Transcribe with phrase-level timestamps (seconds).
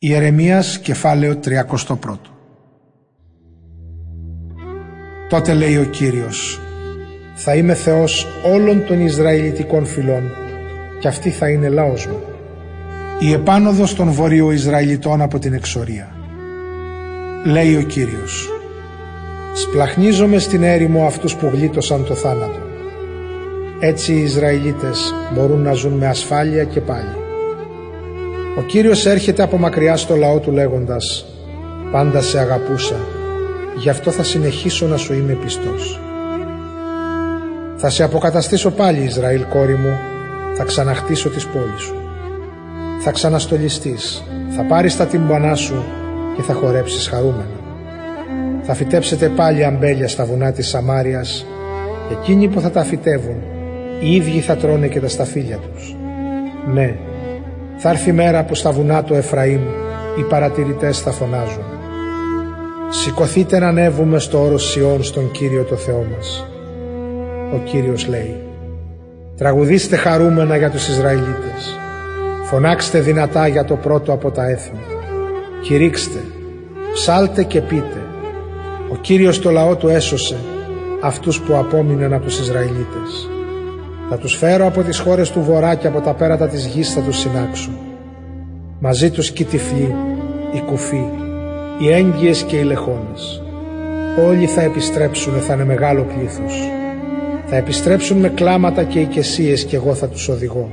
[0.00, 2.16] Ιερεμίας κεφάλαιο 31
[5.28, 6.60] Τότε λέει ο Κύριος
[7.34, 10.30] «Θα είμαι Θεός όλων των Ισραηλιτικών φυλών
[11.00, 12.18] και αυτή θα είναι λαός μου».
[13.18, 16.16] Η επάνωδος των βορείου Ισραηλιτών από την εξορία.
[17.44, 18.48] Λέει ο Κύριος
[19.54, 22.60] «Σπλαχνίζομαι στην έρημο αυτούς που γλίτωσαν το θάνατο.
[23.80, 27.27] Έτσι οι Ισραηλίτες μπορούν να ζουν με ασφάλεια και πάλι.
[28.58, 31.26] Ο Κύριος έρχεται από μακριά στο λαό του λέγοντας
[31.92, 32.96] «Πάντα σε αγαπούσα,
[33.76, 36.00] γι' αυτό θα συνεχίσω να σου είμαι πιστός».
[37.76, 39.96] Θα σε αποκαταστήσω πάλι Ισραήλ κόρη μου,
[40.54, 41.94] θα ξαναχτίσω τις πόλεις σου.
[43.00, 44.24] Θα ξαναστολιστείς,
[44.56, 45.84] θα πάρεις τα τύμπανά σου
[46.36, 47.60] και θα χορέψεις χαρούμενα.
[48.62, 51.46] Θα φυτέψετε πάλι αμπέλια στα βουνά της Σαμάριας
[52.08, 53.42] και εκείνοι που θα τα φυτεύουν,
[54.00, 55.96] οι ίδιοι θα τρώνε και τα σταφύλια τους.
[56.72, 56.96] Ναι,
[57.78, 59.62] θα έρθει μέρα που στα βουνά του Εφραήμ
[60.18, 61.64] οι παρατηρητές θα φωνάζουν.
[62.88, 66.46] Σηκωθείτε να ανέβουμε στο όρος Σιών στον Κύριο το Θεό μας.
[67.54, 68.36] Ο Κύριος λέει
[69.36, 71.78] Τραγουδήστε χαρούμενα για τους Ισραηλίτες.
[72.44, 74.80] Φωνάξτε δυνατά για το πρώτο από τα έθνη.
[75.62, 76.18] Κηρύξτε,
[76.92, 78.02] ψάλτε και πείτε.
[78.92, 80.36] Ο Κύριος το λαό του έσωσε
[81.00, 83.30] αυτούς που απόμειναν από τους Ισραηλίτες.
[84.10, 87.00] Θα τους φέρω από τις χώρες του βορρά και από τα πέρατα της γης θα
[87.00, 87.70] τους συνάξω.
[88.78, 89.94] Μαζί τους και οι τυφλοί,
[90.52, 91.04] οι κουφοί,
[91.78, 93.42] οι έγκυες και οι λεχόνες.
[94.26, 96.70] Όλοι θα επιστρέψουν, θα είναι μεγάλο πλήθος.
[97.46, 100.68] Θα επιστρέψουν με κλάματα και οικεσίες και εγώ θα τους οδηγώ.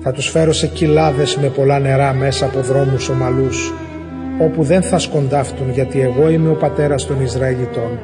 [0.00, 3.72] Θα τους φέρω σε κοιλάδες με πολλά νερά μέσα από δρόμους ομαλούς,
[4.40, 7.98] όπου δεν θα σκοντάφτουν γιατί εγώ είμαι ο πατέρας των Ισραηλιτών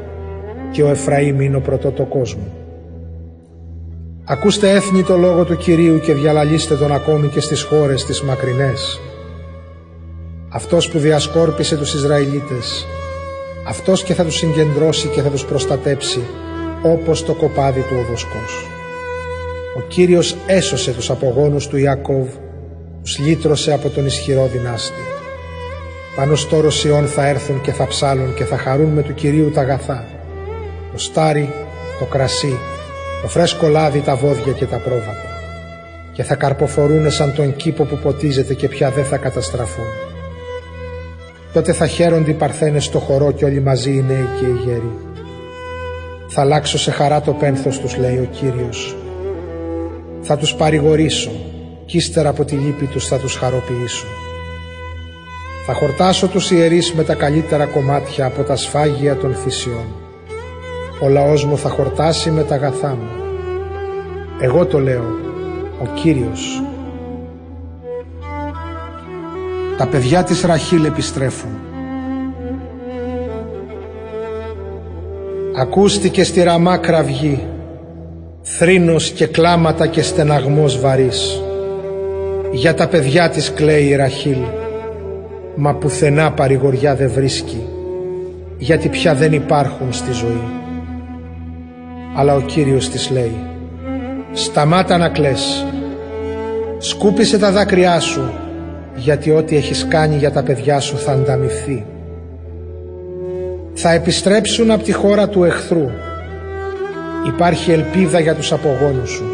[0.70, 2.65] και ο Εφραήμ είναι ο πρωτότοκός μου.
[4.28, 9.00] Ακούστε έθνη το λόγο του Κυρίου και διαλαλήστε τον ακόμη και στις χώρες τις μακρινές.
[10.48, 12.86] Αυτός που διασκόρπισε τους Ισραηλίτες,
[13.66, 16.20] αυτός και θα τους συγκεντρώσει και θα τους προστατέψει,
[16.82, 18.66] όπως το κοπάδι του οδοσκός.
[19.76, 22.28] Ο Κύριος έσωσε τους απογόνους του Ιακώβ,
[23.02, 25.02] τους λύτρωσε από τον ισχυρό δυνάστη.
[26.16, 29.60] Πάνω στο Ρωσιόν θα έρθουν και θα ψάλουν και θα χαρούν με του Κυρίου τα
[29.60, 30.04] αγαθά.
[30.92, 31.52] Το στάρι,
[31.98, 32.58] το κρασί,
[33.26, 35.40] το φρέσκο λάδι τα βόδια και τα πρόβατα
[36.12, 39.84] και θα καρποφορούνε σαν τον κήπο που ποτίζεται και πια δεν θα καταστραφούν.
[41.52, 44.92] Τότε θα χαίρονται οι παρθένες στο χορό και όλοι μαζί οι νέοι και οι γέροι.
[46.28, 48.96] Θα αλλάξω σε χαρά το πένθος τους λέει ο Κύριος.
[50.22, 51.30] Θα τους παρηγορήσω
[51.86, 54.06] κι ύστερα από τη λύπη τους θα τους χαροποιήσω.
[55.66, 60.05] Θα χορτάσω τους ιερείς με τα καλύτερα κομμάτια από τα σφάγια των θυσιών
[61.02, 63.08] ο λαός μου θα χορτάσει με τα αγαθά μου.
[64.40, 65.04] Εγώ το λέω,
[65.82, 66.62] ο Κύριος.
[69.78, 71.50] Τα παιδιά της Ραχήλ επιστρέφουν.
[75.58, 77.46] Ακούστηκε στη ραμά κραυγή,
[78.42, 81.42] θρήνος και κλάματα και στεναγμός βαρύς.
[82.52, 84.38] Για τα παιδιά της κλαίει η Ραχήλ,
[85.56, 87.68] μα πουθενά παρηγοριά δεν βρίσκει,
[88.58, 90.42] γιατί πια δεν υπάρχουν στη ζωή.
[92.18, 93.36] Αλλά ο Κύριος της λέει
[94.32, 95.64] «Σταμάτα να κλαις,
[96.78, 98.30] σκούπισε τα δάκρυά σου,
[98.94, 101.86] γιατί ό,τι έχεις κάνει για τα παιδιά σου θα ανταμυφθεί.
[103.74, 105.90] Θα επιστρέψουν από τη χώρα του εχθρού.
[107.26, 109.24] Υπάρχει ελπίδα για τους απογόνους σου.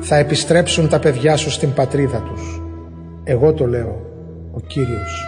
[0.00, 2.62] Θα επιστρέψουν τα παιδιά σου στην πατρίδα τους.
[3.24, 4.00] Εγώ το λέω,
[4.52, 5.26] ο Κύριος.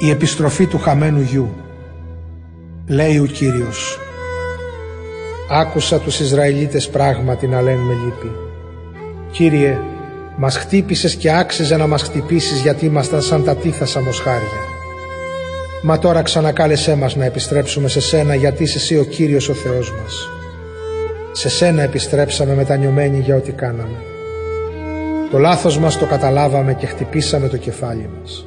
[0.00, 1.54] Η επιστροφή του χαμένου γιου
[2.86, 3.98] Λέει ο Κύριος
[5.50, 8.32] Άκουσα τους Ισραηλίτες πράγματι να λένε με λύπη.
[9.30, 9.78] Κύριε
[10.36, 14.62] μας χτύπησες και άξιζε να μας χτυπήσεις γιατί ήμασταν σαν τα τίθασα μοσχάρια.
[15.82, 19.92] Μα τώρα ξανακάλεσέ μας να επιστρέψουμε σε σένα γιατί είσαι εσύ ο Κύριος ο Θεός
[19.92, 20.28] μας.
[21.32, 24.02] Σε σένα επιστρέψαμε μετανιωμένοι για ό,τι κάναμε.
[25.30, 28.46] Το λάθος μας το καταλάβαμε και χτυπήσαμε το κεφάλι μας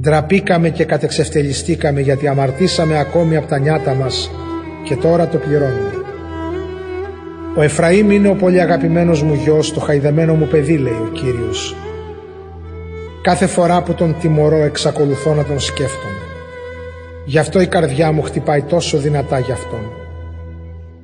[0.00, 4.30] Ντραπήκαμε και κατεξευτελιστήκαμε γιατί αμαρτήσαμε ακόμη από τα νιάτα μας
[4.84, 5.92] και τώρα το πληρώνουμε.
[7.56, 11.76] Ο Εφραήμ είναι ο πολύ αγαπημένος μου γιος, το χαϊδεμένο μου παιδί, λέει ο Κύριος.
[13.22, 16.14] Κάθε φορά που τον τιμωρώ εξακολουθώ να τον σκέφτομαι.
[17.24, 19.92] Γι' αυτό η καρδιά μου χτυπάει τόσο δυνατά γι' αυτόν.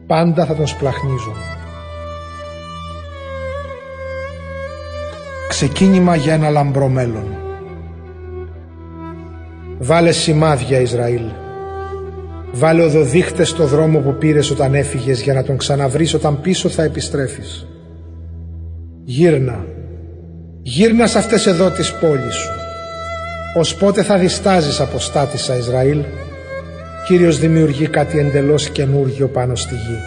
[0.06, 1.32] Πάντα θα τον σπλαχνίζω.
[5.48, 7.35] Ξεκίνημα για ένα λαμπρό μέλλον.
[9.86, 11.22] Βάλε σημάδια Ισραήλ.
[12.52, 16.82] Βάλε οδοδείχτες στο δρόμο που πήρες όταν έφυγες για να τον ξαναβρεις όταν πίσω θα
[16.82, 17.66] επιστρέφεις.
[19.04, 19.64] Γύρνα,
[20.62, 22.50] Γύρνα σε αυτές εδώ τις πόλεις σου.
[23.56, 26.02] Ως πότε θα διστάζεις αποστάτησα Ισραήλ;
[27.06, 29.98] Κύριος δημιουργεί κάτι εντελώς καινούργιο πάνω στη γη.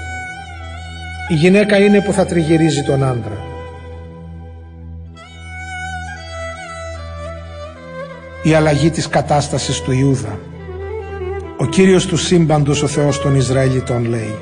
[1.30, 3.38] Η γυναίκα είναι που θα τριγυρίζει τον άντρα.
[8.50, 10.40] Η αλλαγή της κατάστασης του Ιούδα.
[11.57, 14.36] Ο Κύριος του σύμπαντος, ο Θεός των Ισραηλιτών λέει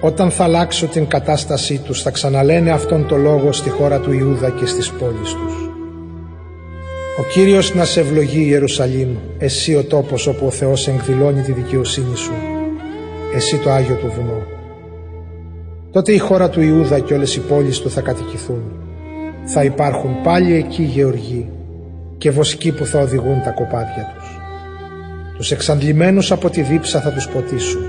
[0.00, 4.50] «Όταν θα αλλάξω την κατάστασή τους θα ξαναλένε αυτόν το λόγο στη χώρα του Ιούδα
[4.50, 5.54] και στις πόλεις τους.
[7.18, 12.16] Ο Κύριος να σε ευλογεί Ιερουσαλήμ, εσύ ο τόπος όπου ο Θεός εκδηλώνει τη δικαιοσύνη
[12.16, 12.32] σου,
[13.34, 14.42] εσύ το Άγιο του βουνό.
[15.92, 18.83] Τότε η χώρα του Ιούδα και όλες οι πόλεις του θα κατοικηθούν.
[19.44, 21.48] Θα υπάρχουν πάλι εκεί γεωργοί
[22.18, 24.38] και βοσκοί που θα οδηγούν τα κοπάδια τους.
[25.36, 27.82] Τους εξαντλημένους από τη δίψα θα τους ποτίσουν.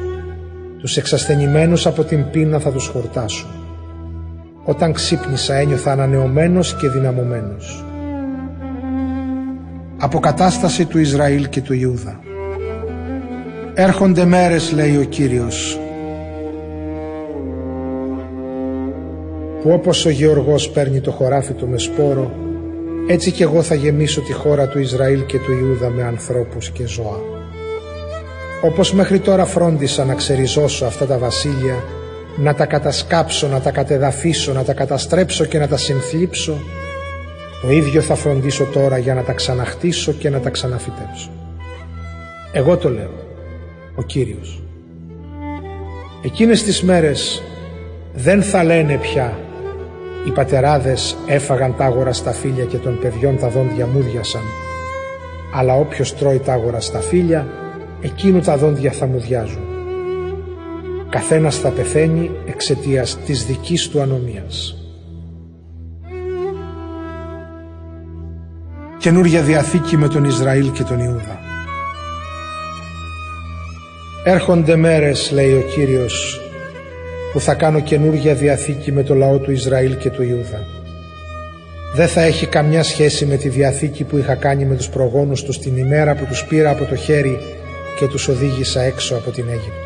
[0.80, 3.50] Τους εξασθενημένους από την πείνα θα τους χορτάσουν.
[4.64, 7.86] Όταν ξύπνησα ένιωθα ανανεωμένος και δυναμωμένος.
[9.98, 12.20] Αποκατάσταση του Ισραήλ και του Ιούδα.
[13.74, 15.80] Έρχονται μέρες, λέει ο Κύριος,
[19.66, 22.32] που όπως ο Γεωργός παίρνει το χωράφι του με σπόρο,
[23.08, 26.88] έτσι κι εγώ θα γεμίσω τη χώρα του Ισραήλ και του Ιούδα με ανθρώπους και
[26.88, 27.20] ζώα.
[28.62, 31.84] Όπως μέχρι τώρα φρόντισα να ξεριζώσω αυτά τα βασίλεια,
[32.38, 36.60] να τα κατασκάψω, να τα κατεδαφίσω, να τα καταστρέψω και να τα συνθλίψω,
[37.62, 41.30] το ίδιο θα φροντίσω τώρα για να τα ξαναχτίσω και να τα ξαναφυτέψω.
[42.52, 43.14] Εγώ το λέω,
[43.96, 44.64] ο Κύριος.
[46.24, 47.44] Εκείνες τις μέρες
[48.14, 49.40] δεν θα λένε πια
[50.28, 54.42] οι πατεράδες έφαγαν τάγορα στα φύλλα και των παιδιών τα δόντια μούδιασαν
[55.58, 57.48] αλλά όποιος τρώει τάγορα στα φύλλα
[58.02, 59.64] εκείνου τα δόντια θα μουδιάζουν.
[61.10, 64.76] Καθένας θα πεθαίνει εξαιτίας της δικής του ανομίας.
[68.98, 71.40] Καινούρια Διαθήκη με τον Ισραήλ και τον Ιούδα.
[74.24, 76.42] Έρχονται μέρες, λέει ο Κύριος,
[77.36, 80.60] που θα κάνω καινούργια Διαθήκη με το λαό του Ισραήλ και του Ιούδα.
[81.96, 85.60] Δεν θα έχει καμιά σχέση με τη Διαθήκη που είχα κάνει με τους προγόνους τους
[85.60, 87.40] την ημέρα που τους πήρα από το χέρι
[88.00, 89.86] και τους οδήγησα έξω από την Αίγυπτο.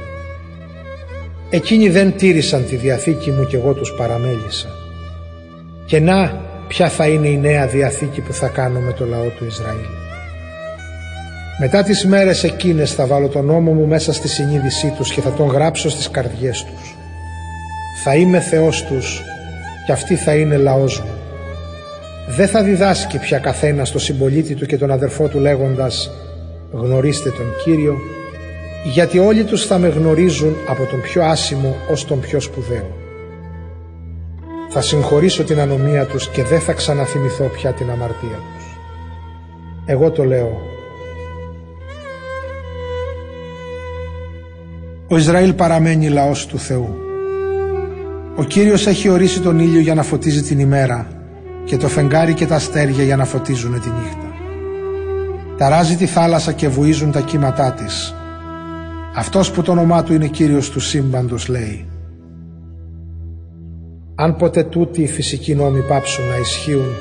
[1.49, 4.67] Εκείνοι δεν τήρησαν τη Διαθήκη μου και εγώ τους παραμέλησα.
[5.85, 9.45] Και να ποια θα είναι η νέα Διαθήκη που θα κάνω με το λαό του
[9.45, 9.85] Ισραήλ.
[11.59, 15.31] Μετά τις μέρες εκείνες θα βάλω τον νόμο μου μέσα στη συνείδησή τους και θα
[15.31, 16.88] τον γράψω στις καρδιές τους.
[18.03, 19.23] Θα είμαι Θεός τους
[19.85, 21.13] και αυτοί θα είναι λαός μου.
[22.29, 26.11] Δεν θα διδάσκει πια καθένα στο συμπολίτη του και τον αδερφό του λέγοντας
[26.71, 27.97] «Γνωρίστε τον Κύριο»
[28.83, 32.97] γιατί όλοι τους θα με γνωρίζουν από τον πιο άσημο ως τον πιο σπουδαίο.
[34.69, 38.77] Θα συγχωρήσω την ανομία τους και δεν θα ξαναθυμηθώ πια την αμαρτία τους.
[39.85, 40.61] Εγώ το λέω.
[45.07, 47.08] Ο Ισραήλ παραμένει λαός του Θεού.
[48.39, 51.07] Ο Κύριος έχει ορίσει τον ήλιο για να φωτίζει την ημέρα
[51.65, 54.33] και το φεγγάρι και τα αστέρια για να φωτίζουν τη νύχτα.
[55.57, 58.15] Ταράζει τη θάλασσα και βουίζουν τα κύματά της.
[59.15, 61.89] Αυτός που το όνομά του είναι Κύριος του σύμπαντος λέει
[64.21, 66.93] αν ποτέ τούτοι οι φυσικοί νόμοι πάψουν να ισχύουν,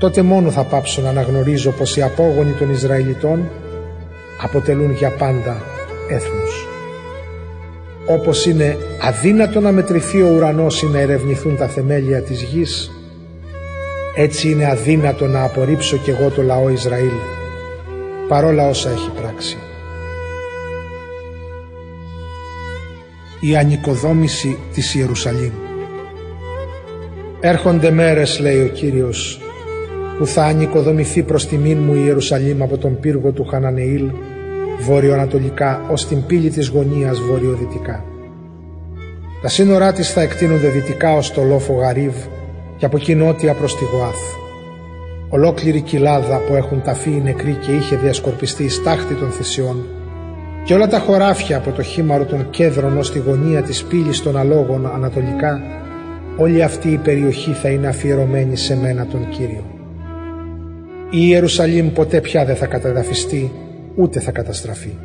[0.00, 3.48] τότε μόνο θα πάψω να αναγνωρίζω πως οι απόγονοι των Ισραηλιτών
[4.42, 5.62] αποτελούν για πάντα
[6.08, 6.69] έθνος.
[8.10, 12.90] Όπως είναι αδύνατο να μετρηθεί ο ουρανός ή να ερευνηθούν τα θεμέλια της γης,
[14.16, 17.18] έτσι είναι αδύνατο να απορρίψω κι εγώ το λαό Ισραήλ,
[18.28, 19.56] παρόλα όσα έχει πράξει.
[23.40, 25.52] Η ανοικοδόμηση της Ιερουσαλήμ
[27.40, 29.40] Έρχονται μέρες, λέει ο Κύριος,
[30.18, 34.10] που θα ανοικοδομηθεί προς τιμήν μου η Ιερουσαλήμ από τον πύργο του Χανανεήλ
[34.80, 38.04] βορειοανατολικά ως την πύλη της γωνίας βορειοδυτικά.
[39.42, 42.14] Τα σύνορά της θα εκτείνονται δυτικά ως το λόφο Γαρίβ
[42.76, 44.18] και από εκεί νότια προς τη Γουάθ.
[45.28, 49.86] Ολόκληρη κοιλάδα που έχουν ταφεί οι νεκροί και είχε διασκορπιστεί η στάχτη των θυσιών
[50.64, 54.36] και όλα τα χωράφια από το χήμαρο των κέδρων ως τη γωνία της πύλης των
[54.36, 55.60] αλόγων ανατολικά
[56.36, 59.64] όλη αυτή η περιοχή θα είναι αφιερωμένη σε μένα τον Κύριο.
[61.10, 63.52] Η Ιερουσαλήμ ποτέ πια δεν θα καταδαφιστεί
[63.96, 64.98] ούτε θα καταστραφεί.